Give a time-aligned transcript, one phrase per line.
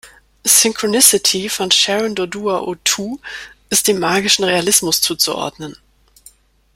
[0.47, 3.19] "Synchronicity" von Sharon Dodua Otoo
[3.69, 5.75] ist dem magischen Realismus zuzuordnen.